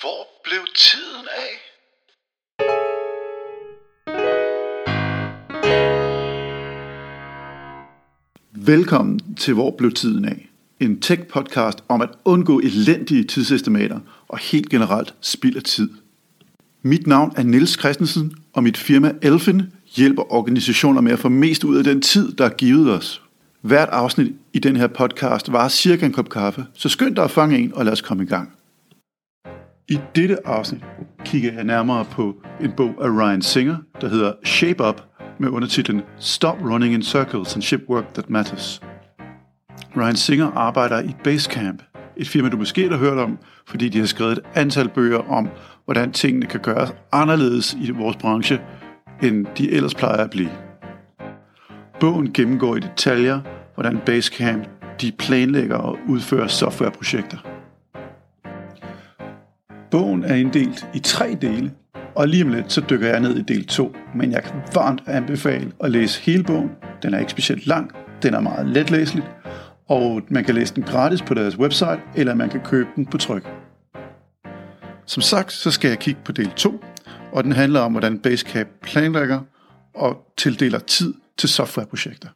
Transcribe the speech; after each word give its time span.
Hvor 0.00 0.26
blev 0.44 0.60
tiden 0.74 1.26
af? 1.36 1.52
Velkommen 8.52 9.34
til 9.34 9.54
Hvor 9.54 9.74
blev 9.78 9.92
tiden 9.92 10.24
af? 10.24 10.48
En 10.80 11.00
tech-podcast 11.00 11.78
om 11.88 12.00
at 12.00 12.08
undgå 12.24 12.58
elendige 12.58 13.24
tidsestimater 13.24 14.00
og 14.28 14.38
helt 14.38 14.68
generelt 14.68 15.14
spild 15.20 15.56
af 15.56 15.62
tid. 15.62 15.90
Mit 16.82 17.06
navn 17.06 17.32
er 17.36 17.42
Niels 17.42 17.78
Christensen, 17.78 18.32
og 18.52 18.62
mit 18.62 18.76
firma 18.76 19.12
Elfin 19.22 19.62
hjælper 19.96 20.32
organisationer 20.32 21.00
med 21.00 21.12
at 21.12 21.18
få 21.18 21.28
mest 21.28 21.64
ud 21.64 21.76
af 21.76 21.84
den 21.84 22.02
tid, 22.02 22.32
der 22.32 22.44
er 22.44 22.54
givet 22.54 22.92
os. 22.92 23.22
Hvert 23.60 23.88
afsnit 23.88 24.32
i 24.52 24.58
den 24.58 24.76
her 24.76 24.86
podcast 24.86 25.52
var 25.52 25.68
cirka 25.68 26.06
en 26.06 26.12
kop 26.12 26.28
kaffe, 26.28 26.66
så 26.74 26.88
skynd 26.88 27.16
dig 27.16 27.24
at 27.24 27.30
fange 27.30 27.58
en, 27.58 27.74
og 27.74 27.84
lad 27.84 27.92
os 27.92 28.00
komme 28.00 28.22
i 28.24 28.26
gang. 28.26 28.52
I 29.88 29.98
dette 30.14 30.46
afsnit 30.46 30.82
kigger 31.24 31.52
jeg 31.52 31.64
nærmere 31.64 32.04
på 32.04 32.36
en 32.60 32.72
bog 32.72 32.94
af 33.00 33.08
Ryan 33.08 33.42
Singer, 33.42 33.76
der 34.00 34.08
hedder 34.08 34.32
Shape 34.44 34.88
Up, 34.88 35.02
med 35.38 35.48
undertitlen 35.48 36.02
Stop 36.18 36.56
Running 36.62 36.94
in 36.94 37.02
Circles 37.02 37.54
and 37.54 37.62
Ship 37.62 37.82
Work 37.88 38.14
That 38.14 38.30
Matters. 38.30 38.80
Ryan 39.96 40.16
Singer 40.16 40.50
arbejder 40.50 41.02
i 41.02 41.16
Basecamp, 41.24 41.82
et 42.16 42.28
firma 42.28 42.48
du 42.48 42.56
måske 42.56 42.88
har 42.88 42.96
hørt 42.96 43.18
om, 43.18 43.38
fordi 43.66 43.88
de 43.88 43.98
har 43.98 44.06
skrevet 44.06 44.32
et 44.32 44.44
antal 44.54 44.88
bøger 44.88 45.18
om, 45.18 45.48
hvordan 45.84 46.12
tingene 46.12 46.46
kan 46.46 46.60
gøres 46.60 46.94
anderledes 47.12 47.76
i 47.80 47.90
vores 47.90 48.16
branche, 48.16 48.60
end 49.22 49.46
de 49.58 49.72
ellers 49.72 49.94
plejer 49.94 50.24
at 50.24 50.30
blive. 50.30 50.50
Bogen 52.00 52.32
gennemgår 52.32 52.76
i 52.76 52.80
detaljer, 52.80 53.40
hvordan 53.74 53.98
Basecamp 54.06 54.68
de 55.00 55.12
planlægger 55.12 55.76
og 55.76 55.98
udfører 56.08 56.46
softwareprojekter. 56.46 57.55
Bogen 59.96 60.24
er 60.24 60.34
inddelt 60.34 60.86
i 60.94 60.98
tre 60.98 61.36
dele, 61.40 61.72
og 62.14 62.28
lige 62.28 62.44
om 62.44 62.48
lidt 62.48 62.72
så 62.72 62.82
dykker 62.90 63.08
jeg 63.08 63.20
ned 63.20 63.36
i 63.36 63.42
del 63.42 63.66
2, 63.66 63.96
men 64.14 64.32
jeg 64.32 64.42
kan 64.42 64.52
varmt 64.74 65.02
anbefale 65.06 65.72
at 65.80 65.90
læse 65.90 66.22
hele 66.22 66.44
bogen. 66.44 66.70
Den 67.02 67.14
er 67.14 67.18
ikke 67.18 67.30
specielt 67.30 67.66
lang, 67.66 67.90
den 68.22 68.34
er 68.34 68.40
meget 68.40 68.66
letlæselig, 68.68 69.24
og 69.88 70.22
man 70.28 70.44
kan 70.44 70.54
læse 70.54 70.74
den 70.74 70.82
gratis 70.82 71.22
på 71.22 71.34
deres 71.34 71.58
website, 71.58 72.00
eller 72.14 72.34
man 72.34 72.50
kan 72.50 72.60
købe 72.60 72.88
den 72.96 73.06
på 73.06 73.18
tryk. 73.18 73.48
Som 75.06 75.22
sagt, 75.22 75.52
så 75.52 75.70
skal 75.70 75.88
jeg 75.88 75.98
kigge 75.98 76.20
på 76.24 76.32
del 76.32 76.50
2, 76.50 76.84
og 77.32 77.44
den 77.44 77.52
handler 77.52 77.80
om, 77.80 77.92
hvordan 77.92 78.18
Basecamp 78.18 78.68
planlægger 78.82 79.40
og 79.94 80.32
tildeler 80.36 80.78
tid 80.78 81.14
til 81.38 81.48
softwareprojekter. 81.48 82.28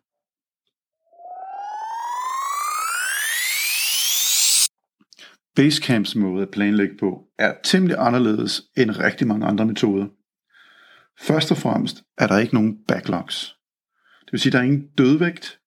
Basecamps 5.61 6.16
måde 6.16 6.42
at 6.42 6.50
planlægge 6.50 6.97
på 7.00 7.25
er 7.39 7.55
temmelig 7.64 7.97
anderledes 7.98 8.62
end 8.77 8.91
rigtig 8.91 9.27
mange 9.27 9.47
andre 9.47 9.66
metoder. 9.66 10.06
Først 11.20 11.50
og 11.50 11.56
fremmest 11.56 12.03
er 12.19 12.27
der 12.27 12.39
ikke 12.39 12.55
nogen 12.55 12.78
backlogs. 12.89 13.56
Det 14.25 14.33
vil 14.33 14.41
sige, 14.41 14.50
at 14.50 14.53
der 14.53 14.58
er 14.58 14.62
ingen 14.62 14.88
dødvægt. 14.98 15.58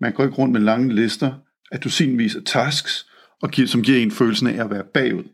Man 0.00 0.12
går 0.12 0.24
ikke 0.24 0.36
rundt 0.36 0.52
med 0.52 0.60
lange 0.60 0.94
lister 0.94 1.34
af 1.72 1.80
dusinvis 1.80 2.36
af 2.36 2.42
tasks, 2.46 3.10
og 3.42 3.50
giver, 3.50 3.68
som 3.68 3.82
giver 3.82 3.98
en 3.98 4.10
følelsen 4.10 4.46
af 4.46 4.64
at 4.64 4.70
være 4.70 4.84
bagud. 4.94 5.24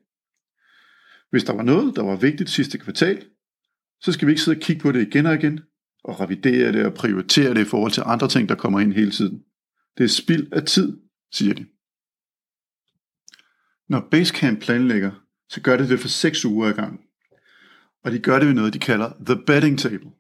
Hvis 1.31 1.45
der 1.45 1.53
var 1.53 1.63
noget, 1.63 1.97
der 1.97 2.03
var 2.03 2.17
vigtigt 2.17 2.51
sidste 2.51 2.79
kvartal, 2.79 3.25
så 4.01 4.13
skal 4.13 4.27
vi 4.27 4.33
ikke 4.33 4.43
sidde 4.43 4.57
og 4.57 4.63
kigge 4.63 4.83
på 4.83 4.93
det 4.93 5.07
igen 5.09 5.27
og 5.27 5.35
igen, 5.35 5.61
og 6.05 6.21
revidere 6.21 6.73
det 6.73 6.87
og 6.87 6.95
prioritere 6.95 7.55
det 7.55 7.61
i 7.61 7.69
forhold 7.69 7.93
til 7.93 8.03
andre 8.07 8.29
ting, 8.29 8.49
der 8.49 8.55
kommer 8.55 8.81
ind 8.81 8.93
hele 8.93 9.11
tiden. 9.11 9.43
Det 9.99 10.05
er 10.05 10.09
spild 10.09 10.53
af 10.53 10.63
tid, 10.63 10.99
siger 11.33 11.55
de. 11.55 11.67
Når 13.89 14.09
Basecamp 14.11 14.61
planlægger, 14.61 15.11
så 15.49 15.61
gør 15.61 15.77
det 15.77 15.89
det 15.89 16.01
for 16.01 16.09
6 16.09 16.45
uger 16.45 16.69
ad 16.69 16.73
gang. 16.73 17.01
Og 18.05 18.13
de 18.13 18.19
gør 18.19 18.39
det 18.39 18.49
ved 18.49 18.55
noget, 18.55 18.75
de 18.75 18.79
kalder 18.79 19.13
The 19.27 19.43
Betting 19.47 19.79
Table. 19.79 20.11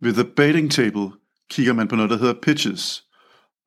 Ved 0.00 0.12
The 0.12 0.34
Betting 0.36 0.70
Table 0.70 1.10
kigger 1.50 1.72
man 1.72 1.88
på 1.88 1.96
noget, 1.96 2.10
der 2.10 2.18
hedder 2.18 2.40
pitches. 2.42 3.04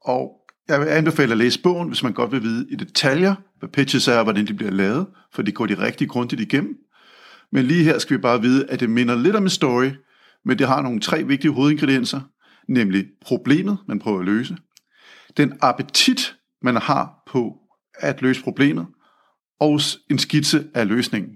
Og 0.01 0.31
jeg 0.67 0.79
vil 0.79 0.87
anbefale 0.87 1.31
at 1.31 1.37
læse 1.37 1.61
bogen, 1.61 1.87
hvis 1.87 2.03
man 2.03 2.13
godt 2.13 2.31
vil 2.31 2.43
vide 2.43 2.67
i 2.69 2.75
detaljer, 2.75 3.35
hvad 3.59 3.69
pitches 3.69 4.07
er 4.07 4.17
og 4.17 4.23
hvordan 4.23 4.47
de 4.47 4.53
bliver 4.53 4.71
lavet, 4.71 5.07
for 5.33 5.41
de 5.41 5.51
går 5.51 5.65
de 5.65 5.79
rigtig 5.79 6.09
grundigt 6.09 6.41
igennem. 6.41 6.77
Men 7.51 7.65
lige 7.65 7.83
her 7.83 7.99
skal 7.99 8.17
vi 8.17 8.21
bare 8.21 8.41
vide, 8.41 8.69
at 8.69 8.79
det 8.79 8.89
minder 8.89 9.15
lidt 9.15 9.35
om 9.35 9.43
en 9.43 9.49
story, 9.49 9.89
men 10.45 10.59
det 10.59 10.67
har 10.67 10.81
nogle 10.81 10.99
tre 10.99 11.23
vigtige 11.23 11.51
hovedingredienser, 11.51 12.21
nemlig 12.67 13.05
problemet, 13.21 13.77
man 13.87 13.99
prøver 13.99 14.19
at 14.19 14.25
løse, 14.25 14.57
den 15.37 15.53
appetit, 15.61 16.35
man 16.61 16.75
har 16.75 17.23
på 17.27 17.57
at 17.93 18.21
løse 18.21 18.43
problemet, 18.43 18.87
og 19.59 19.79
en 20.09 20.19
skitse 20.19 20.69
af 20.73 20.87
løsningen. 20.87 21.35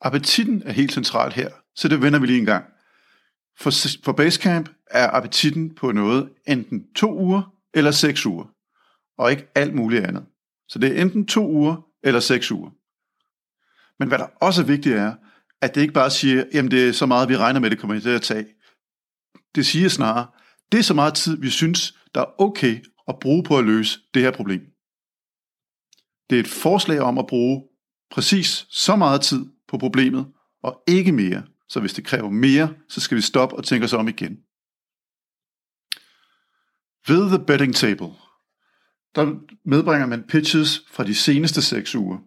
Appetitten 0.00 0.62
er 0.64 0.72
helt 0.72 0.92
central 0.92 1.32
her, 1.32 1.50
så 1.74 1.88
det 1.88 2.02
vender 2.02 2.18
vi 2.18 2.26
lige 2.26 2.38
en 2.38 2.44
gang. 2.44 2.64
For, 3.58 3.70
for 4.04 4.12
Basecamp 4.12 4.68
er 4.90 5.10
appetitten 5.10 5.74
på 5.74 5.92
noget 5.92 6.30
enten 6.46 6.94
to 6.94 7.18
uger 7.18 7.54
eller 7.74 7.90
seks 7.90 8.26
uger, 8.26 8.44
og 9.18 9.30
ikke 9.30 9.46
alt 9.54 9.74
muligt 9.74 10.04
andet. 10.04 10.26
Så 10.68 10.78
det 10.78 10.96
er 10.96 11.02
enten 11.02 11.26
to 11.26 11.50
uger 11.50 11.86
eller 12.02 12.20
seks 12.20 12.50
uger. 12.50 12.70
Men 13.98 14.08
hvad 14.08 14.18
der 14.18 14.26
også 14.40 14.62
er 14.62 14.66
vigtigt 14.66 14.96
er, 14.96 15.14
at 15.60 15.74
det 15.74 15.80
ikke 15.80 15.94
bare 15.94 16.10
siger, 16.10 16.44
jamen 16.52 16.70
det 16.70 16.88
er 16.88 16.92
så 16.92 17.06
meget, 17.06 17.28
vi 17.28 17.36
regner 17.36 17.60
med, 17.60 17.70
det 17.70 17.78
kommer 17.78 18.00
til 18.00 18.08
at 18.08 18.22
tage. 18.22 18.46
Det 19.54 19.66
siger 19.66 19.88
snarere, 19.88 20.26
det 20.72 20.78
er 20.78 20.82
så 20.82 20.94
meget 20.94 21.14
tid, 21.14 21.40
vi 21.40 21.50
synes, 21.50 21.98
der 22.14 22.20
er 22.20 22.40
okay 22.40 22.84
at 23.08 23.18
bruge 23.20 23.44
på 23.44 23.58
at 23.58 23.64
løse 23.64 24.00
det 24.14 24.22
her 24.22 24.30
problem. 24.30 24.60
Det 26.30 26.36
er 26.36 26.40
et 26.40 26.48
forslag 26.48 27.00
om 27.00 27.18
at 27.18 27.26
bruge 27.26 27.64
præcis 28.10 28.66
så 28.70 28.96
meget 28.96 29.20
tid 29.20 29.46
på 29.68 29.78
problemet, 29.78 30.26
og 30.62 30.82
ikke 30.88 31.12
mere. 31.12 31.42
Så 31.68 31.80
hvis 31.80 31.94
det 31.94 32.04
kræver 32.04 32.30
mere, 32.30 32.74
så 32.88 33.00
skal 33.00 33.16
vi 33.16 33.22
stoppe 33.22 33.56
og 33.56 33.64
tænke 33.64 33.84
os 33.84 33.92
om 33.92 34.08
igen. 34.08 34.36
Ved 37.08 37.28
The 37.28 37.46
Betting 37.46 37.74
Table, 37.74 38.12
der 39.14 39.40
medbringer 39.64 40.06
man 40.06 40.24
pitches 40.28 40.84
fra 40.90 41.04
de 41.04 41.14
seneste 41.14 41.62
6 41.62 41.94
uger. 41.94 42.18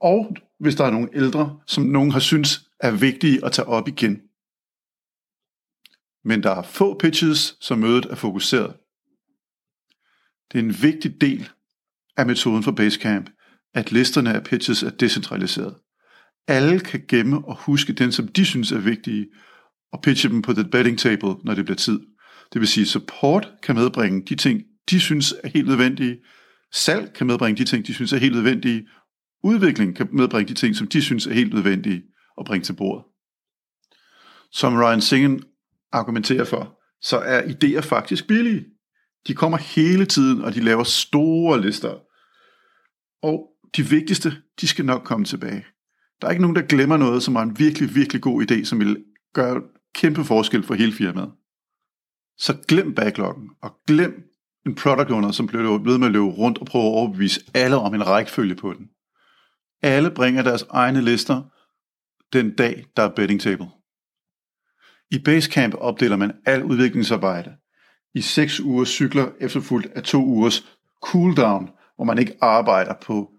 Og 0.00 0.36
hvis 0.58 0.74
der 0.74 0.84
er 0.84 0.90
nogle 0.90 1.08
ældre, 1.14 1.60
som 1.66 1.84
nogen 1.84 2.10
har 2.10 2.20
synes 2.20 2.70
er 2.80 2.90
vigtige 2.90 3.44
at 3.44 3.52
tage 3.52 3.68
op 3.68 3.88
igen. 3.88 4.22
Men 6.24 6.42
der 6.42 6.50
er 6.50 6.62
få 6.62 6.98
pitches, 6.98 7.56
så 7.60 7.74
mødet 7.74 8.04
er 8.04 8.14
fokuseret. 8.14 8.76
Det 10.54 10.60
er 10.60 10.64
en 10.64 10.82
vigtig 10.82 11.20
del 11.20 11.48
af 12.16 12.26
metoden 12.26 12.62
for 12.62 12.72
Basecamp, 12.72 13.30
at 13.74 13.92
listerne 13.92 14.34
af 14.34 14.44
pitches 14.44 14.82
er 14.82 14.90
decentraliseret. 14.90 15.74
Alle 16.48 16.80
kan 16.80 17.04
gemme 17.08 17.44
og 17.44 17.56
huske 17.56 17.92
den, 17.92 18.12
som 18.12 18.28
de 18.28 18.44
synes 18.44 18.72
er 18.72 18.78
vigtige, 18.78 19.26
og 19.92 20.02
pitche 20.02 20.28
dem 20.28 20.42
på 20.42 20.52
the 20.52 20.64
betting 20.64 20.98
table, 20.98 21.34
når 21.44 21.54
det 21.54 21.64
bliver 21.64 21.76
tid. 21.76 22.00
Det 22.52 22.60
vil 22.60 22.68
sige, 22.68 22.86
support 22.86 23.52
kan 23.62 23.74
medbringe 23.74 24.22
de 24.28 24.34
ting, 24.34 24.62
de 24.90 25.00
synes 25.00 25.34
er 25.44 25.48
helt 25.48 25.68
nødvendige. 25.68 26.16
Salg 26.72 27.12
kan 27.12 27.26
medbringe 27.26 27.58
de 27.58 27.70
ting, 27.70 27.86
de 27.86 27.94
synes 27.94 28.12
er 28.12 28.16
helt 28.16 28.34
nødvendige. 28.34 28.88
Udvikling 29.44 29.96
kan 29.96 30.08
medbringe 30.12 30.48
de 30.48 30.54
ting, 30.54 30.76
som 30.76 30.86
de 30.86 31.02
synes 31.02 31.26
er 31.26 31.32
helt 31.32 31.54
nødvendige 31.54 32.02
at 32.38 32.46
bringe 32.46 32.64
til 32.64 32.76
bordet. 32.76 33.04
Som 34.52 34.74
Ryan 34.76 35.00
Singen 35.00 35.42
argumenterer 35.92 36.44
for, 36.44 36.80
så 37.00 37.18
er 37.18 37.42
idéer 37.42 37.80
faktisk 37.80 38.26
billige. 38.26 38.64
De 39.26 39.34
kommer 39.34 39.58
hele 39.58 40.06
tiden, 40.06 40.40
og 40.40 40.54
de 40.54 40.60
laver 40.60 40.84
store 40.84 41.60
lister. 41.60 41.98
Og 43.22 43.48
de 43.76 43.82
vigtigste, 43.82 44.32
de 44.60 44.68
skal 44.68 44.84
nok 44.84 45.02
komme 45.04 45.24
tilbage. 45.24 45.66
Der 46.20 46.26
er 46.26 46.30
ikke 46.30 46.42
nogen, 46.42 46.56
der 46.56 46.62
glemmer 46.62 46.96
noget, 46.96 47.22
som 47.22 47.36
er 47.36 47.40
en 47.40 47.58
virkelig, 47.58 47.94
virkelig 47.94 48.22
god 48.22 48.50
idé, 48.50 48.64
som 48.64 48.80
vil 48.80 49.04
gøre 49.34 49.62
kæmpe 49.94 50.24
forskel 50.24 50.62
for 50.62 50.74
hele 50.74 50.92
firmaet. 50.92 51.32
Så 52.38 52.56
glem 52.68 52.94
backloggen, 52.94 53.50
og 53.62 53.76
glem 53.86 54.22
en 54.66 54.74
product 54.74 55.10
owner, 55.10 55.30
som 55.30 55.46
bliver 55.46 55.78
ved 55.78 55.98
med 55.98 56.06
at 56.06 56.12
løbe 56.12 56.24
rundt 56.24 56.58
og 56.58 56.66
prøve 56.66 56.84
at 56.84 56.92
overbevise 56.92 57.40
alle 57.54 57.76
om 57.76 57.94
en 57.94 58.06
rækkefølge 58.06 58.54
på 58.54 58.72
den. 58.72 58.88
Alle 59.82 60.10
bringer 60.10 60.42
deres 60.42 60.64
egne 60.70 61.00
lister 61.00 61.42
den 62.32 62.54
dag, 62.54 62.84
der 62.96 63.02
er 63.02 63.14
betting 63.14 63.40
table. 63.40 63.68
I 65.10 65.18
Basecamp 65.24 65.74
opdeler 65.74 66.16
man 66.16 66.32
al 66.46 66.62
udviklingsarbejde 66.62 67.56
i 68.14 68.20
6 68.20 68.60
ugers 68.60 68.88
cykler 68.88 69.28
efterfulgt 69.40 69.86
af 69.86 70.02
2 70.02 70.24
ugers 70.24 70.78
cooldown, 71.02 71.70
hvor 71.96 72.04
man 72.04 72.18
ikke 72.18 72.36
arbejder 72.40 72.94
på 73.02 73.30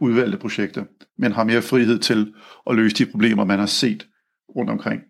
udvalgte 0.00 0.38
projekter, 0.38 0.84
men 1.18 1.32
har 1.32 1.44
mere 1.44 1.62
frihed 1.62 1.98
til 1.98 2.34
at 2.70 2.76
løse 2.76 2.96
de 2.96 3.10
problemer, 3.10 3.44
man 3.44 3.58
har 3.58 3.66
set 3.66 4.08
rundt 4.56 4.70
omkring. 4.70 5.02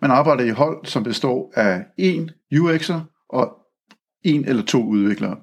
Man 0.00 0.10
arbejder 0.10 0.44
i 0.44 0.50
hold, 0.50 0.86
som 0.86 1.02
består 1.02 1.52
af 1.56 1.86
en 1.98 2.30
UX'er 2.54 3.00
og 3.28 3.56
en 4.22 4.44
eller 4.44 4.62
to 4.62 4.84
udviklere. 4.84 5.36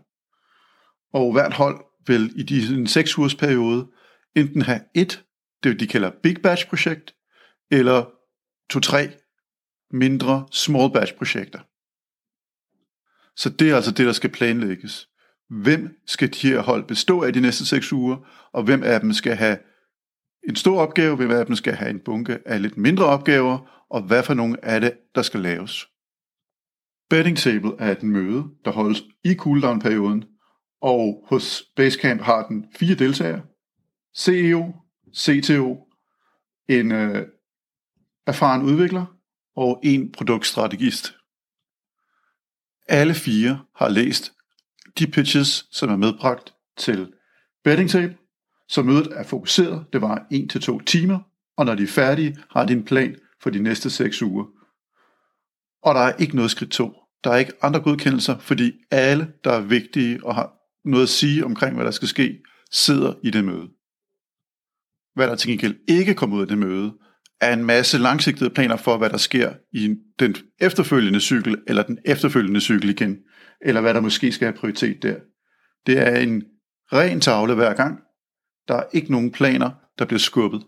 Og 1.13 1.31
hvert 1.31 1.53
hold 1.53 1.85
vil 2.07 2.33
i 2.35 2.43
de, 2.43 2.75
en 2.75 2.87
6 2.87 3.17
ugers 3.17 3.35
periode 3.35 3.87
enten 4.35 4.61
have 4.61 4.81
et, 4.95 5.23
det 5.63 5.79
de 5.79 5.87
kalder 5.87 6.11
big 6.23 6.41
batch 6.43 6.67
projekt, 6.67 7.15
eller 7.71 8.05
to-tre 8.69 9.11
mindre 9.91 10.47
small 10.51 10.91
batch 10.93 11.15
projekter. 11.15 11.59
Så 13.41 13.49
det 13.49 13.69
er 13.69 13.75
altså 13.75 13.91
det, 13.91 14.05
der 14.05 14.11
skal 14.11 14.29
planlægges. 14.29 15.07
hvem 15.49 15.89
skal 16.07 16.33
de 16.33 16.47
her 16.47 16.61
hold 16.61 16.87
bestå 16.87 17.21
af 17.23 17.33
de 17.33 17.41
næste 17.41 17.65
6 17.65 17.93
uger, 17.93 18.17
og 18.53 18.63
hvem 18.63 18.83
af 18.83 18.99
dem 18.99 19.13
skal 19.13 19.35
have 19.35 19.57
en 20.49 20.55
stor 20.55 20.81
opgave, 20.81 21.15
hvem 21.15 21.31
af 21.31 21.45
dem 21.45 21.55
skal 21.55 21.73
have 21.73 21.89
en 21.89 21.99
bunke 21.99 22.39
af 22.45 22.61
lidt 22.61 22.77
mindre 22.77 23.05
opgaver, 23.05 23.85
og 23.89 24.01
hvad 24.01 24.23
for 24.23 24.33
nogle 24.33 24.65
af 24.65 24.81
det, 24.81 24.93
der 25.15 25.21
skal 25.21 25.39
laves. 25.39 25.87
Betting 27.09 27.37
table 27.37 27.71
er 27.79 27.91
et 27.91 28.03
møde, 28.03 28.43
der 28.65 28.71
holdes 28.71 29.03
i 29.23 29.35
cooldown-perioden, 29.35 30.23
og 30.81 31.25
hos 31.29 31.63
Basecamp 31.75 32.21
har 32.21 32.47
den 32.47 32.65
fire 32.75 32.95
deltagere. 32.95 33.41
CEO, 34.17 34.73
CTO, 35.17 35.87
en 36.69 36.91
øh, 36.91 37.27
erfaren 38.27 38.61
udvikler 38.61 39.05
og 39.55 39.79
en 39.83 40.11
produktstrategist. 40.11 41.20
Alle 42.91 43.13
fire 43.13 43.59
har 43.75 43.89
læst 43.89 44.33
de 44.99 45.07
pitches, 45.07 45.67
som 45.71 45.89
er 45.89 45.95
medbragt 45.95 46.53
til 46.77 47.13
betting 47.63 47.89
tape, 47.89 48.15
så 48.67 48.81
mødet 48.81 49.07
er 49.11 49.23
fokuseret. 49.23 49.85
Det 49.93 50.01
var 50.01 50.27
1-2 50.33 50.83
timer, 50.83 51.19
og 51.57 51.65
når 51.65 51.75
de 51.75 51.83
er 51.83 51.87
færdige, 51.87 52.37
har 52.49 52.65
de 52.65 52.73
en 52.73 52.85
plan 52.85 53.15
for 53.41 53.49
de 53.49 53.59
næste 53.59 53.89
6 53.89 54.21
uger. 54.21 54.45
Og 55.83 55.95
der 55.95 56.01
er 56.01 56.15
ikke 56.15 56.35
noget 56.35 56.51
skridt 56.51 56.71
2. 56.71 56.93
Der 57.23 57.31
er 57.31 57.37
ikke 57.37 57.53
andre 57.61 57.79
godkendelser, 57.79 58.39
fordi 58.39 58.71
alle, 58.91 59.33
der 59.43 59.51
er 59.51 59.61
vigtige 59.61 60.25
og 60.25 60.35
har 60.35 60.53
noget 60.85 61.03
at 61.03 61.09
sige 61.09 61.45
omkring, 61.45 61.75
hvad 61.75 61.85
der 61.85 61.91
skal 61.91 62.07
ske, 62.07 62.43
sidder 62.71 63.13
i 63.23 63.29
det 63.29 63.45
møde. 63.45 63.69
Hvad 65.15 65.27
der 65.27 65.35
til 65.35 65.49
gengæld 65.49 65.75
ikke 65.87 66.13
kommer 66.13 66.37
ud 66.37 66.41
af 66.41 66.47
det 66.47 66.57
møde, 66.57 66.93
er 67.41 67.53
en 67.53 67.65
masse 67.65 67.97
langsigtede 67.97 68.49
planer 68.49 68.77
for, 68.77 68.97
hvad 68.97 69.09
der 69.09 69.17
sker 69.17 69.53
i 69.71 69.95
den 70.19 70.35
efterfølgende 70.59 71.19
cykel, 71.19 71.57
eller 71.67 71.83
den 71.83 71.99
efterfølgende 72.05 72.61
cykel 72.61 72.89
igen, 72.89 73.19
eller 73.61 73.81
hvad 73.81 73.93
der 73.93 74.01
måske 74.01 74.31
skal 74.31 74.45
have 74.45 74.57
prioritet 74.57 75.03
der. 75.03 75.15
Det 75.85 75.99
er 75.99 76.19
en 76.19 76.43
ren 76.93 77.21
tavle 77.21 77.55
hver 77.55 77.73
gang. 77.73 77.99
Der 78.67 78.75
er 78.75 78.83
ikke 78.93 79.11
nogen 79.11 79.31
planer, 79.31 79.71
der 79.99 80.05
bliver 80.05 80.19
skubbet. 80.19 80.63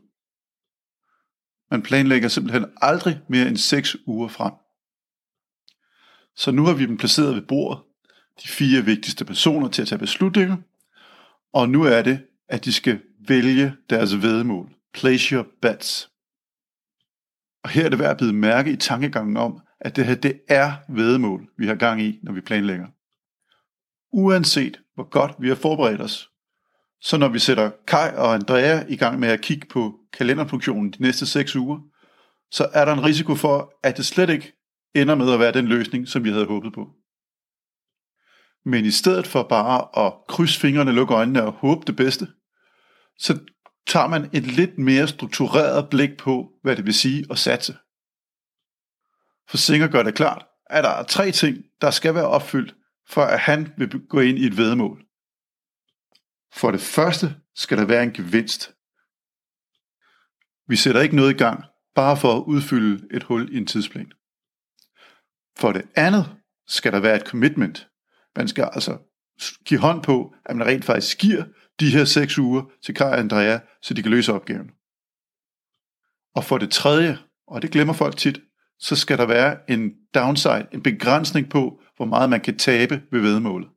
Man 1.72 1.82
planlægger 1.82 2.28
simpelthen 2.28 2.66
aldrig 2.82 3.20
mere 3.30 3.48
end 3.48 3.58
6 3.58 3.96
uger 4.06 4.28
frem. 4.28 4.54
Så 6.36 6.52
nu 6.52 6.66
har 6.66 6.74
vi 6.74 6.86
dem 6.86 6.98
placeret 6.98 7.36
ved 7.36 7.42
bordet, 7.42 7.84
de 8.44 8.48
fire 8.48 8.86
vigtigste 8.86 9.26
personer 9.26 9.68
til 9.68 9.82
at 9.82 9.88
tage 9.88 10.00
beslutninger, 10.00 10.58
og 11.54 11.70
nu 11.70 11.84
er 11.84 12.02
det, 12.02 12.28
at 12.50 12.66
de 12.66 12.74
skal 12.74 13.02
vælge 13.28 13.76
deres 13.90 14.22
vedmål. 14.22 14.76
Place 14.94 15.36
your 15.36 15.48
bets. 15.62 16.13
Og 17.64 17.70
her 17.70 17.86
er 17.86 17.90
det 17.90 18.00
værd 18.00 18.12
at 18.12 18.18
bide 18.18 18.34
mærke 18.34 18.72
i 18.72 18.76
tankegangen 18.76 19.38
om, 19.38 19.62
at 19.80 19.96
det 19.96 20.06
her 20.06 20.16
det 20.16 20.42
er 20.48 20.74
vedemål, 20.90 21.50
vi 21.58 21.68
har 21.68 21.76
gang 21.76 22.02
i, 22.02 22.20
når 22.24 22.34
vi 22.34 22.42
planlægger. 22.42 22.88
Uanset 24.12 24.80
hvor 24.96 25.10
godt 25.10 25.36
vi 25.40 25.48
har 25.48 25.56
forberedt 25.56 26.02
os. 26.02 26.30
Så 27.02 27.18
når 27.18 27.28
vi 27.28 27.40
sætter 27.40 27.72
Kai 27.88 28.16
og 28.16 28.34
Andrea 28.34 28.86
i 28.90 28.96
gang 28.96 29.20
med 29.20 29.30
at 29.30 29.42
kigge 29.42 29.68
på 29.68 30.00
kalenderfunktionen 30.14 30.92
de 30.92 31.02
næste 31.02 31.26
6 31.26 31.56
uger, 31.56 31.80
så 32.52 32.70
er 32.74 32.86
der 32.86 32.94
en 32.94 33.04
risiko 33.04 33.36
for, 33.36 33.74
at 33.84 33.98
det 33.98 34.06
slet 34.06 34.30
ikke 34.30 34.54
ender 34.96 35.16
med 35.16 35.34
at 35.34 35.40
være 35.40 35.52
den 35.52 35.66
løsning, 35.66 36.08
som 36.08 36.24
vi 36.24 36.30
havde 36.30 36.46
håbet 36.46 36.74
på. 36.74 36.90
Men 38.66 38.86
i 38.86 38.92
stedet 38.92 39.28
for 39.28 39.44
bare 39.44 40.06
at 40.06 40.14
krydse 40.28 40.60
fingrene, 40.60 40.92
lukke 40.92 41.14
øjnene 41.14 41.44
og 41.44 41.52
håbe 41.52 41.82
det 41.88 41.96
bedste, 41.96 42.28
så 43.18 43.40
tager 43.88 44.08
man 44.08 44.30
et 44.34 44.44
lidt 44.44 44.78
mere 44.78 45.08
struktureret 45.08 45.90
blik 45.90 46.18
på, 46.18 46.52
hvad 46.62 46.76
det 46.76 46.86
vil 46.86 46.94
sige 46.94 47.26
at 47.30 47.40
satse. 47.40 47.74
For 49.50 49.58
Singer 49.58 49.88
gør 49.88 50.04
det 50.04 50.16
klart, 50.16 50.46
at 50.66 50.84
der 50.84 50.90
er 50.90 51.04
tre 51.04 51.32
ting, 51.32 51.58
der 51.82 51.92
skal 51.92 52.16
være 52.16 52.28
opfyldt, 52.28 52.76
for 53.08 53.22
at 53.22 53.40
han 53.40 53.74
vil 53.78 54.08
gå 54.10 54.20
ind 54.20 54.40
i 54.40 54.46
et 54.46 54.58
vedmål. 54.58 55.06
For 56.54 56.72
det 56.72 56.82
første 56.82 57.36
skal 57.56 57.78
der 57.78 57.86
være 57.86 58.04
en 58.04 58.14
gevinst. 58.14 58.76
Vi 60.68 60.76
sætter 60.76 61.02
ikke 61.02 61.16
noget 61.16 61.34
i 61.34 61.38
gang, 61.38 61.64
bare 61.96 62.18
for 62.18 62.38
at 62.38 62.44
udfylde 62.44 63.08
et 63.16 63.24
hul 63.24 63.54
i 63.54 63.58
en 63.58 63.68
tidsplan. 63.68 64.12
For 65.58 65.72
det 65.72 65.86
andet 65.96 66.38
skal 66.68 66.92
der 66.94 67.00
være 67.00 67.16
et 67.16 67.28
commitment. 67.28 67.90
Man 68.36 68.48
skal 68.48 68.70
altså 68.74 68.98
give 69.66 69.80
hånd 69.80 70.04
på, 70.04 70.36
at 70.46 70.56
man 70.56 70.68
rent 70.68 70.86
faktisk 70.86 71.18
giver 71.18 71.44
de 71.80 71.90
her 71.90 72.06
seks 72.06 72.38
uger 72.38 72.64
til 72.84 72.96
Kai 72.96 73.08
og 73.08 73.20
Andrea, 73.20 73.60
så 73.82 73.94
de 73.94 74.02
kan 74.02 74.12
løse 74.12 74.34
opgaven. 74.34 74.72
Og 76.36 76.44
for 76.44 76.58
det 76.58 76.72
tredje, 76.72 77.18
og 77.48 77.62
det 77.62 77.72
glemmer 77.72 77.94
folk 77.94 78.18
tit, 78.18 78.42
så 78.80 78.96
skal 78.96 79.18
der 79.18 79.26
være 79.26 79.72
en 79.72 79.92
downside, 80.16 80.68
en 80.72 80.84
begrænsning 80.84 81.50
på, 81.50 81.82
hvor 81.96 82.06
meget 82.06 82.30
man 82.30 82.42
kan 82.42 82.58
tabe 82.58 83.02
ved 83.12 83.22
vedmålet. 83.22 83.70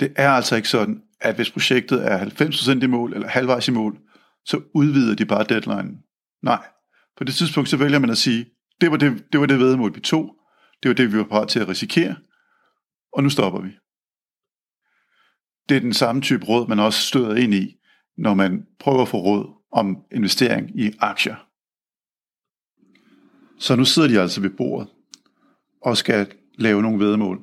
Det 0.00 0.12
er 0.16 0.30
altså 0.30 0.56
ikke 0.56 0.68
sådan, 0.68 1.02
at 1.20 1.34
hvis 1.34 1.50
projektet 1.50 2.06
er 2.06 2.18
90% 2.18 2.84
i 2.84 2.86
mål 2.86 3.14
eller 3.14 3.28
halvvejs 3.28 3.68
i 3.68 3.70
mål, 3.70 3.98
så 4.44 4.60
udvider 4.74 5.14
de 5.14 5.26
bare 5.26 5.44
deadline. 5.44 5.98
Nej, 6.42 6.66
på 7.16 7.24
det 7.24 7.34
tidspunkt 7.34 7.68
så 7.68 7.76
vælger 7.76 7.98
man 7.98 8.10
at 8.10 8.18
sige, 8.18 8.46
det 8.80 8.90
var 8.90 8.96
det, 8.96 9.24
det, 9.32 9.40
var 9.40 9.46
det 9.46 9.58
vedmål, 9.58 9.94
vi 9.94 10.00
tog, 10.00 10.36
det 10.82 10.88
var 10.88 10.94
det, 10.94 11.12
vi 11.12 11.18
var 11.18 11.24
parat 11.24 11.48
til 11.48 11.60
at 11.60 11.68
risikere, 11.68 12.16
og 13.12 13.22
nu 13.22 13.30
stopper 13.30 13.60
vi. 13.60 13.70
Det 15.68 15.76
er 15.76 15.80
den 15.80 15.92
samme 15.92 16.22
type 16.22 16.44
råd, 16.44 16.68
man 16.68 16.78
også 16.78 17.00
støder 17.00 17.34
ind 17.34 17.54
i, 17.54 17.76
når 18.18 18.34
man 18.34 18.66
prøver 18.80 19.02
at 19.02 19.08
få 19.08 19.16
råd 19.16 19.48
om 19.72 19.96
investering 20.12 20.80
i 20.80 20.92
aktier. 20.98 21.36
Så 23.58 23.76
nu 23.76 23.84
sidder 23.84 24.08
de 24.08 24.20
altså 24.20 24.40
ved 24.40 24.50
bordet 24.50 24.88
og 25.82 25.96
skal 25.96 26.32
lave 26.58 26.82
nogle 26.82 27.04
vedmål. 27.04 27.40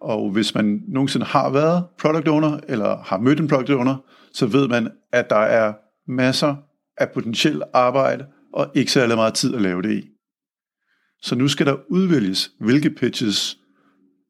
Og 0.00 0.30
hvis 0.30 0.54
man 0.54 0.82
nogensinde 0.88 1.26
har 1.26 1.50
været 1.50 1.86
product 1.98 2.28
owner, 2.28 2.60
eller 2.68 2.96
har 2.96 3.18
mødt 3.18 3.40
en 3.40 3.48
product 3.48 3.70
owner, 3.70 3.96
så 4.32 4.46
ved 4.46 4.68
man, 4.68 4.90
at 5.12 5.30
der 5.30 5.36
er 5.36 5.74
masser 6.10 6.56
af 6.96 7.10
potentielt 7.10 7.62
arbejde, 7.74 8.26
og 8.52 8.70
ikke 8.74 8.92
særlig 8.92 9.16
meget 9.16 9.34
tid 9.34 9.54
at 9.54 9.62
lave 9.62 9.82
det 9.82 9.98
i. 9.98 10.08
Så 11.22 11.34
nu 11.34 11.48
skal 11.48 11.66
der 11.66 11.76
udvælges, 11.90 12.50
hvilke 12.60 12.90
pitches, 12.90 13.58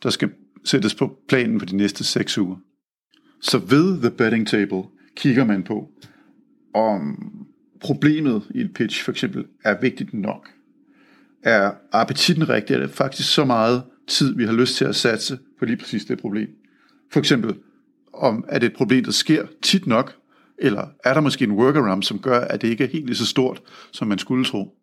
der 0.03 0.11
skal 0.11 0.33
sættes 0.65 0.95
på 0.95 1.19
planen 1.29 1.61
for 1.61 1.67
de 1.67 1.77
næste 1.77 2.05
6 2.05 2.39
uger. 2.39 2.57
Så 3.41 3.59
ved 3.59 4.01
The 4.01 4.11
Betting 4.11 4.47
Table 4.47 4.83
kigger 5.17 5.45
man 5.45 5.63
på, 5.63 5.91
om 6.75 7.17
problemet 7.81 8.43
i 8.55 8.61
et 8.61 8.75
pitch 8.75 9.05
for 9.05 9.11
eksempel 9.11 9.45
er 9.65 9.81
vigtigt 9.81 10.15
nok. 10.15 10.49
Er 11.43 11.73
appetitten 11.93 12.49
rigtig? 12.49 12.75
Er 12.75 12.81
det 12.81 12.91
faktisk 12.91 13.35
så 13.35 13.45
meget 13.45 13.83
tid, 14.07 14.37
vi 14.37 14.45
har 14.45 14.53
lyst 14.53 14.77
til 14.77 14.85
at 14.85 14.97
satse 14.97 15.39
på 15.59 15.65
lige 15.65 15.77
præcis 15.77 16.05
det 16.05 16.19
problem? 16.19 16.49
For 17.13 17.21
eksempel, 17.21 17.55
om 18.13 18.45
er 18.49 18.59
det 18.59 18.67
et 18.67 18.77
problem, 18.77 19.05
der 19.05 19.11
sker 19.11 19.47
tit 19.63 19.87
nok, 19.87 20.17
eller 20.59 20.89
er 21.05 21.15
der 21.15 21.21
måske 21.21 21.45
en 21.45 21.53
workaround, 21.53 22.03
som 22.03 22.19
gør, 22.19 22.41
at 22.41 22.63
det 22.63 22.69
ikke 22.69 22.85
er 22.85 22.89
helt 22.89 23.07
lige 23.07 23.17
så 23.17 23.27
stort, 23.27 23.63
som 23.93 24.09
man 24.09 24.19
skulle 24.19 24.45
tro? 24.45 24.75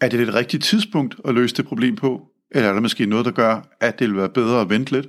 Er 0.00 0.08
det 0.08 0.18
det 0.26 0.34
rigtige 0.34 0.60
tidspunkt 0.60 1.16
at 1.24 1.34
løse 1.34 1.56
det 1.56 1.64
problem 1.64 1.96
på, 1.96 2.28
eller 2.50 2.68
er 2.68 2.72
der 2.72 2.80
måske 2.80 3.06
noget, 3.06 3.24
der 3.24 3.32
gør, 3.32 3.76
at 3.80 3.98
det 3.98 4.08
vil 4.08 4.16
være 4.16 4.28
bedre 4.28 4.60
at 4.60 4.70
vente 4.70 4.92
lidt? 4.92 5.08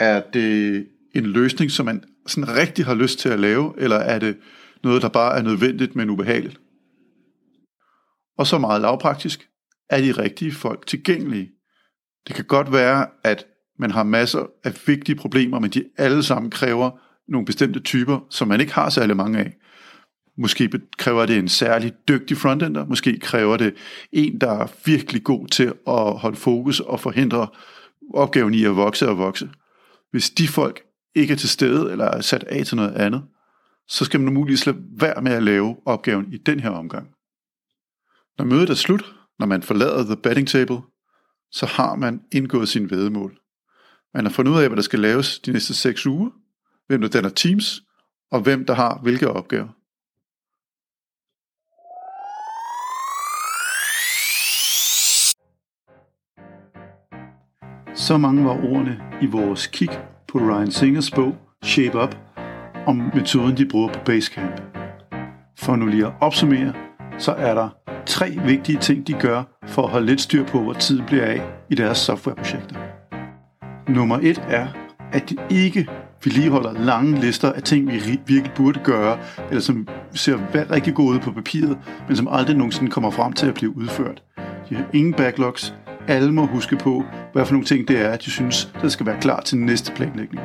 Er 0.00 0.22
det 0.32 0.86
en 1.14 1.26
løsning, 1.26 1.70
som 1.70 1.86
man 1.86 2.04
sådan 2.26 2.56
rigtig 2.56 2.84
har 2.84 2.94
lyst 2.94 3.18
til 3.18 3.28
at 3.28 3.40
lave, 3.40 3.74
eller 3.78 3.96
er 3.96 4.18
det 4.18 4.36
noget, 4.84 5.02
der 5.02 5.08
bare 5.08 5.38
er 5.38 5.42
nødvendigt, 5.42 5.96
men 5.96 6.10
ubehageligt? 6.10 6.60
Og 8.38 8.46
så 8.46 8.58
meget 8.58 8.80
lavpraktisk, 8.80 9.48
er 9.90 10.00
de 10.00 10.12
rigtige 10.12 10.52
folk 10.52 10.86
tilgængelige? 10.86 11.50
Det 12.26 12.36
kan 12.36 12.44
godt 12.44 12.72
være, 12.72 13.06
at 13.24 13.46
man 13.78 13.90
har 13.90 14.02
masser 14.02 14.46
af 14.64 14.72
vigtige 14.86 15.16
problemer, 15.16 15.58
men 15.58 15.70
de 15.70 15.84
alle 15.96 16.22
sammen 16.22 16.50
kræver 16.50 16.90
nogle 17.28 17.46
bestemte 17.46 17.80
typer, 17.80 18.26
som 18.30 18.48
man 18.48 18.60
ikke 18.60 18.74
har 18.74 18.90
særlig 18.90 19.16
mange 19.16 19.38
af. 19.38 19.56
Måske 20.38 20.70
kræver 20.98 21.26
det 21.26 21.38
en 21.38 21.48
særlig 21.48 21.92
dygtig 22.08 22.36
frontender, 22.36 22.86
måske 22.86 23.18
kræver 23.20 23.56
det 23.56 23.74
en, 24.12 24.40
der 24.40 24.50
er 24.50 24.66
virkelig 24.84 25.24
god 25.24 25.48
til 25.48 25.72
at 25.86 26.18
holde 26.18 26.36
fokus 26.36 26.80
og 26.80 27.00
forhindre 27.00 27.46
opgaven 28.14 28.54
i 28.54 28.64
at 28.64 28.76
vokse 28.76 29.08
og 29.08 29.18
vokse. 29.18 29.50
Hvis 30.14 30.30
de 30.30 30.48
folk 30.48 30.82
ikke 31.14 31.32
er 31.32 31.36
til 31.36 31.48
stede 31.48 31.92
eller 31.92 32.04
er 32.04 32.20
sat 32.20 32.44
af 32.44 32.66
til 32.66 32.76
noget 32.76 32.94
andet, 32.94 33.24
så 33.88 34.04
skal 34.04 34.20
man 34.20 34.34
muligvis 34.34 34.66
lade 34.66 34.78
være 35.00 35.22
med 35.22 35.32
at 35.32 35.42
lave 35.42 35.76
opgaven 35.86 36.32
i 36.32 36.36
den 36.36 36.60
her 36.60 36.70
omgang. 36.70 37.08
Når 38.38 38.44
mødet 38.44 38.70
er 38.70 38.74
slut, 38.74 39.14
når 39.38 39.46
man 39.46 39.62
forlader 39.62 40.04
the 40.04 40.16
betting 40.16 40.48
table, 40.48 40.80
så 41.50 41.66
har 41.66 41.94
man 41.94 42.22
indgået 42.32 42.68
sin 42.68 42.90
vedemål. 42.90 43.38
Man 44.14 44.24
har 44.24 44.32
fundet 44.32 44.52
ud 44.52 44.58
af, 44.58 44.68
hvad 44.68 44.76
der 44.76 44.82
skal 44.82 44.98
laves 44.98 45.38
de 45.38 45.52
næste 45.52 45.74
6 45.74 46.06
uger, 46.06 46.30
hvem 46.86 47.00
der 47.00 47.08
danner 47.08 47.30
teams, 47.30 47.82
og 48.30 48.40
hvem 48.40 48.66
der 48.66 48.74
har 48.74 48.98
hvilke 49.02 49.30
opgaver. 49.30 49.68
Så 58.04 58.18
mange 58.18 58.44
var 58.44 58.64
ordene 58.64 59.00
i 59.22 59.26
vores 59.26 59.66
kig 59.66 59.88
på 60.28 60.38
Ryan 60.38 60.70
Singers 60.70 61.10
bog 61.10 61.36
Shape 61.62 62.02
Up 62.02 62.16
om 62.86 63.10
metoden, 63.14 63.56
de 63.56 63.66
bruger 63.66 63.92
på 63.92 63.98
Basecamp. 64.04 64.60
For 65.58 65.76
nu 65.76 65.86
lige 65.86 66.06
at 66.06 66.12
opsummere, 66.20 66.72
så 67.18 67.32
er 67.32 67.54
der 67.54 67.68
tre 68.06 68.30
vigtige 68.46 68.78
ting, 68.78 69.06
de 69.06 69.12
gør 69.12 69.42
for 69.66 69.82
at 69.82 69.90
holde 69.90 70.06
lidt 70.06 70.20
styr 70.20 70.44
på, 70.46 70.62
hvor 70.62 70.72
tid 70.72 71.02
bliver 71.02 71.24
af 71.24 71.42
i 71.70 71.74
deres 71.74 71.98
softwareprojekter. 71.98 72.76
Nummer 73.88 74.18
et 74.22 74.42
er, 74.48 74.66
at 75.12 75.30
de 75.30 75.36
ikke 75.50 75.88
vedligeholder 76.24 76.72
lange 76.72 77.20
lister 77.20 77.52
af 77.52 77.62
ting, 77.62 77.86
vi 77.92 78.00
virkelig 78.26 78.52
burde 78.56 78.80
gøre, 78.84 79.18
eller 79.48 79.60
som 79.60 79.88
ser 80.14 80.38
rigtig 80.70 80.94
gode 80.94 81.14
ud 81.14 81.20
på 81.20 81.32
papiret, 81.32 81.78
men 82.08 82.16
som 82.16 82.28
aldrig 82.30 82.56
nogensinde 82.56 82.90
kommer 82.90 83.10
frem 83.10 83.32
til 83.32 83.46
at 83.46 83.54
blive 83.54 83.76
udført. 83.76 84.22
De 84.68 84.74
har 84.74 84.84
ingen 84.92 85.14
backlogs. 85.14 85.74
Alle 86.08 86.32
må 86.32 86.46
huske 86.46 86.76
på, 86.76 87.04
hvad 87.32 87.46
for 87.46 87.52
nogle 87.52 87.66
ting 87.66 87.88
det 87.88 88.00
er, 88.00 88.08
at 88.08 88.24
de 88.24 88.30
synes, 88.30 88.72
der 88.82 88.88
skal 88.88 89.06
være 89.06 89.20
klar 89.20 89.40
til 89.40 89.58
næste 89.58 89.92
planlægning. 89.92 90.40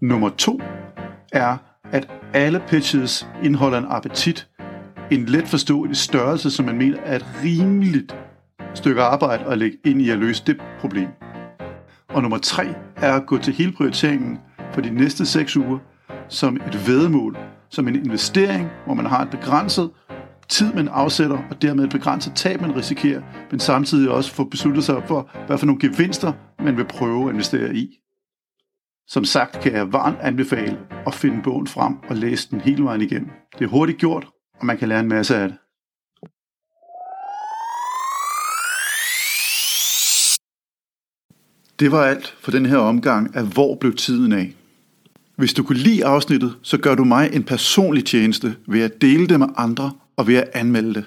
Nummer 0.00 0.28
to 0.28 0.60
er, 1.32 1.56
at 1.92 2.08
alle 2.34 2.62
pitches 2.68 3.28
indeholder 3.42 3.78
en 3.78 3.86
appetit, 3.88 4.48
en 5.10 5.24
let 5.24 5.48
forståelig 5.48 5.96
størrelse, 5.96 6.50
som 6.50 6.64
man 6.64 6.78
mener 6.78 6.98
er 7.04 7.16
et 7.16 7.26
rimeligt 7.44 8.16
stykke 8.74 9.02
arbejde 9.02 9.44
at 9.44 9.58
lægge 9.58 9.78
ind 9.84 10.02
i 10.02 10.10
at 10.10 10.18
løse 10.18 10.42
det 10.46 10.62
problem. 10.80 11.08
Og 12.08 12.22
nummer 12.22 12.38
tre 12.38 12.66
er 12.96 13.12
at 13.12 13.26
gå 13.26 13.38
til 13.38 13.54
hele 13.54 13.72
prioriteringen 13.72 14.38
for 14.72 14.80
de 14.80 14.90
næste 14.90 15.26
seks 15.26 15.56
uger 15.56 15.78
som 16.28 16.56
et 16.56 16.86
vedmål, 16.86 17.36
som 17.68 17.88
en 17.88 17.96
investering, 17.96 18.68
hvor 18.84 18.94
man 18.94 19.06
har 19.06 19.22
et 19.22 19.30
begrænset 19.30 19.90
tid, 20.48 20.72
man 20.74 20.88
afsætter, 20.88 21.38
og 21.50 21.62
dermed 21.62 21.88
begrænse 21.88 21.98
begrænset 21.98 22.32
tab, 22.34 22.60
man 22.60 22.76
risikerer, 22.76 23.22
men 23.50 23.60
samtidig 23.60 24.10
også 24.10 24.32
få 24.32 24.44
besluttet 24.44 24.84
sig 24.84 25.02
for, 25.08 25.30
hvad 25.46 25.58
for 25.58 25.66
nogle 25.66 25.80
gevinster, 25.80 26.32
man 26.58 26.76
vil 26.76 26.84
prøve 26.84 27.28
at 27.28 27.32
investere 27.32 27.74
i. 27.74 27.88
Som 29.08 29.24
sagt 29.24 29.60
kan 29.60 29.72
jeg 29.72 29.92
varmt 29.92 30.18
anbefale 30.20 30.78
at 31.06 31.14
finde 31.14 31.42
bogen 31.42 31.66
frem 31.66 31.94
og 32.08 32.16
læse 32.16 32.50
den 32.50 32.60
hele 32.60 32.84
vejen 32.84 33.00
igennem. 33.00 33.30
Det 33.58 33.64
er 33.64 33.68
hurtigt 33.68 33.98
gjort, 33.98 34.26
og 34.60 34.66
man 34.66 34.78
kan 34.78 34.88
lære 34.88 35.00
en 35.00 35.08
masse 35.08 35.36
af 35.36 35.48
det. 35.48 35.58
Det 41.80 41.92
var 41.92 42.04
alt 42.04 42.36
for 42.40 42.50
den 42.50 42.66
her 42.66 42.76
omgang 42.78 43.36
af 43.36 43.46
Hvor 43.46 43.76
blev 43.80 43.94
tiden 43.94 44.32
af? 44.32 44.54
Hvis 45.36 45.54
du 45.54 45.62
kunne 45.62 45.78
lide 45.78 46.04
afsnittet, 46.04 46.58
så 46.62 46.78
gør 46.78 46.94
du 46.94 47.04
mig 47.04 47.30
en 47.32 47.44
personlig 47.44 48.04
tjeneste 48.04 48.56
ved 48.68 48.80
at 48.80 49.00
dele 49.00 49.26
det 49.26 49.38
med 49.38 49.48
andre 49.56 49.90
og 50.16 50.26
ved 50.26 50.34
at 50.34 50.48
anmelde 50.54 50.94
det. 50.94 51.04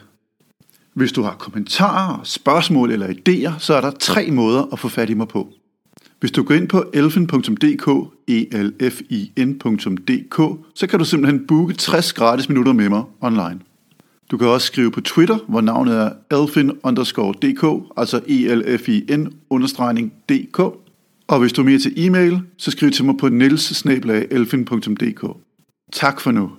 Hvis 0.93 1.11
du 1.11 1.21
har 1.21 1.35
kommentarer, 1.35 2.23
spørgsmål 2.23 2.91
eller 2.91 3.07
idéer, 3.07 3.59
så 3.59 3.73
er 3.73 3.81
der 3.81 3.91
tre 3.91 4.31
måder 4.31 4.67
at 4.73 4.79
få 4.79 4.87
fat 4.87 5.09
i 5.09 5.13
mig 5.13 5.27
på. 5.27 5.53
Hvis 6.19 6.31
du 6.31 6.43
går 6.43 6.53
ind 6.53 6.67
på 6.67 6.83
elfin.dk, 6.93 7.87
elfin.dk, 8.77 10.59
så 10.75 10.87
kan 10.87 10.99
du 10.99 11.05
simpelthen 11.05 11.47
booke 11.47 11.73
60 11.73 12.13
gratis 12.13 12.49
minutter 12.49 12.73
med 12.73 12.89
mig 12.89 13.03
online. 13.21 13.59
Du 14.31 14.37
kan 14.37 14.47
også 14.47 14.67
skrive 14.67 14.91
på 14.91 15.01
Twitter, 15.01 15.37
hvor 15.47 15.61
navnet 15.61 15.95
er 15.95 16.09
elfin_dk, 16.33 17.93
altså 17.97 18.21
elfin 18.27 20.11
dk. 20.29 20.59
Og 21.27 21.39
hvis 21.39 21.53
du 21.53 21.61
er 21.61 21.65
mere 21.65 21.79
til 21.79 21.93
e-mail, 21.97 22.41
så 22.57 22.71
skriv 22.71 22.91
til 22.91 23.05
mig 23.05 23.17
på 23.17 23.29
nils 23.29 23.83
Tak 25.91 26.21
for 26.21 26.31
nu. 26.31 26.51